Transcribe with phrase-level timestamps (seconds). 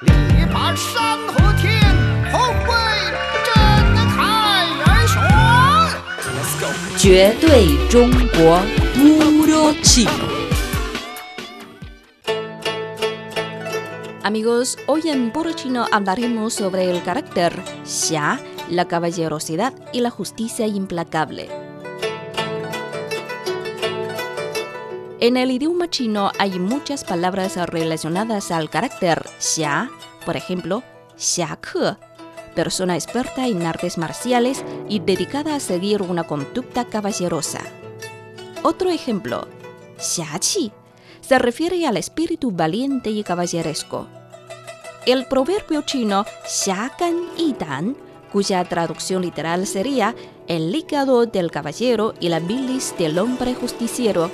[0.00, 1.80] 力拔山河天，
[2.32, 2.74] 后贵
[3.46, 3.54] 震
[4.16, 5.14] 开元玄。
[6.34, 6.66] Let's go。
[6.98, 8.60] 绝对中国
[8.96, 10.10] puro chino.
[14.24, 17.52] Amigos, hoy en Puro Chino hablaremos sobre el carácter
[17.84, 18.40] xia,
[18.70, 21.48] la caballerosidad y la justicia implacable.
[25.20, 29.90] En el idioma chino hay muchas palabras relacionadas al carácter xia,
[30.26, 30.82] por ejemplo,
[31.16, 31.96] xiake,
[32.56, 37.60] persona experta en artes marciales y dedicada a seguir una conducta caballerosa.
[38.62, 39.46] Otro ejemplo,
[39.98, 40.72] xiaqi,
[41.20, 44.08] se refiere al espíritu valiente y caballeresco.
[45.06, 47.28] El proverbio chino xiakan
[47.58, 47.96] dan,
[48.32, 50.14] cuya traducción literal sería
[50.48, 54.30] el hígado del caballero y la bilis del hombre justiciero,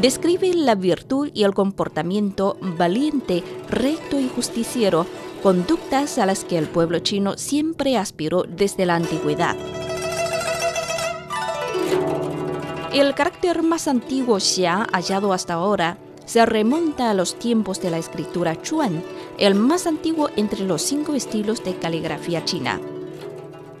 [0.00, 5.06] describe la virtud y el comportamiento valiente, recto y justiciero,
[5.42, 9.56] conductas a las que el pueblo chino siempre aspiró desde la antigüedad.
[12.92, 17.98] El carácter más antiguo xia hallado hasta ahora se remonta a los tiempos de la
[17.98, 19.02] escritura Chuan,
[19.38, 22.80] el más antiguo entre los cinco estilos de caligrafía china.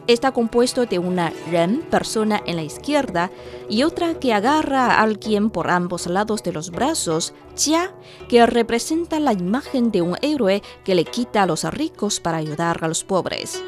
[0.06, 3.30] Está compuesto de una ren, persona en la izquierda,
[3.68, 7.94] y otra que agarra a alguien por ambos lados de los brazos, chia,
[8.28, 12.82] que representa la imagen de un héroe que le quita a los ricos para ayudar
[12.82, 13.62] a los pobres.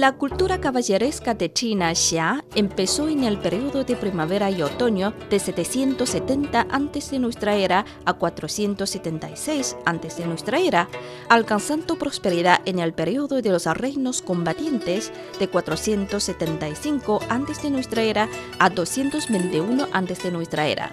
[0.00, 5.38] La cultura caballeresca de China Xia empezó en el periodo de primavera y otoño de
[5.38, 7.18] 770 a.C.
[7.18, 10.26] nuestra era a 476 a.C.
[10.26, 10.88] nuestra era,
[11.28, 17.70] alcanzando prosperidad en el periodo de los reinos combatientes de 475 a.C.
[17.70, 18.26] nuestra era
[18.58, 20.30] a 221 a.C.
[20.30, 20.90] nuestra era.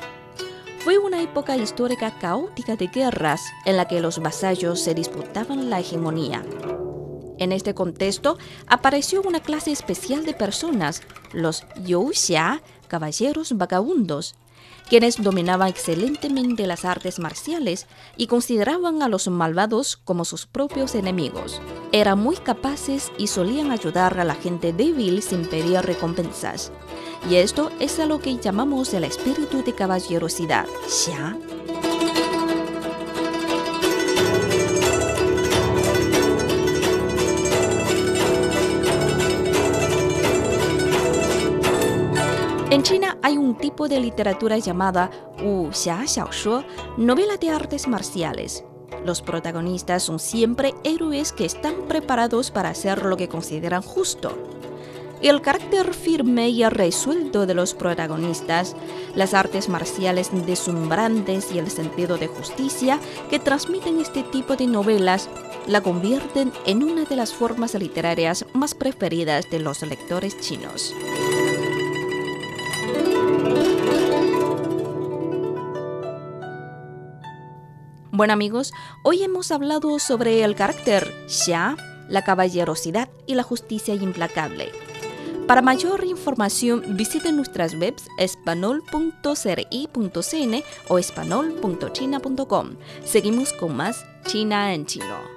[0.79, 5.79] Fue una época histórica caótica de guerras en la que los vasallos se disputaban la
[5.79, 6.43] hegemonía.
[7.37, 11.01] En este contexto apareció una clase especial de personas,
[11.33, 14.35] los Youxia, caballeros vagabundos,
[14.89, 21.61] quienes dominaban excelentemente las artes marciales y consideraban a los malvados como sus propios enemigos.
[21.91, 26.71] Eran muy capaces y solían ayudar a la gente débil sin pedir recompensas.
[27.29, 31.37] Y esto es a lo que llamamos el espíritu de caballerosidad, xia.
[42.77, 45.09] En China hay un tipo de literatura llamada
[45.43, 46.63] wuxia xiaoshuo,
[46.95, 48.63] novela de artes marciales.
[49.03, 54.37] Los protagonistas son siempre héroes que están preparados para hacer lo que consideran justo.
[55.23, 58.75] El carácter firme y resuelto de los protagonistas,
[59.15, 62.99] las artes marciales deslumbrantes y el sentido de justicia
[63.31, 65.31] que transmiten este tipo de novelas
[65.65, 70.93] la convierten en una de las formas literarias más preferidas de los lectores chinos.
[78.17, 78.73] Bueno amigos,
[79.03, 81.77] hoy hemos hablado sobre el carácter xia,
[82.09, 84.71] la caballerosidad y la justicia implacable.
[85.45, 92.69] Para mayor información visiten nuestras webs espanol.cri.cn o espanol.china.com.
[93.05, 95.36] Seguimos con más China en chino.